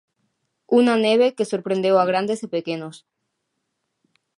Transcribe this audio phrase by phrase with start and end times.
[0.79, 2.95] Unha neve que sorprendeu a grandes e pequenos.